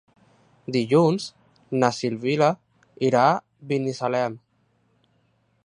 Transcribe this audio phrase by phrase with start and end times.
[0.75, 1.27] Dilluns
[1.83, 2.49] na Sibil·la
[3.09, 4.39] irà a Binissalem.